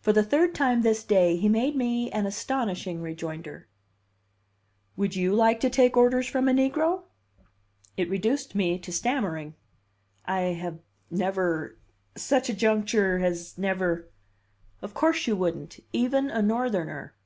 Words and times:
For 0.00 0.12
the 0.12 0.22
third 0.22 0.54
time 0.54 0.82
this 0.82 1.02
day 1.02 1.36
he 1.36 1.48
made 1.48 1.74
me 1.74 2.12
an 2.12 2.26
astonishing 2.26 3.02
rejoinder: 3.02 3.66
"Would 4.96 5.16
you 5.16 5.34
like 5.34 5.58
to 5.58 5.68
take 5.68 5.96
orders 5.96 6.28
from 6.28 6.46
a 6.48 6.52
negro?" 6.52 7.02
It 7.96 8.08
reduced 8.08 8.54
me 8.54 8.78
to 8.78 8.92
stammering. 8.92 9.54
"I 10.24 10.42
have 10.62 10.78
never 11.10 11.76
such 12.16 12.48
a 12.48 12.54
juncture 12.54 13.18
has 13.18 13.58
never" 13.58 14.06
"Of 14.80 14.94
course 14.94 15.26
you 15.26 15.34
wouldn't. 15.34 15.80
Even 15.92 16.30
a 16.30 16.40
Northerner!" 16.40 17.16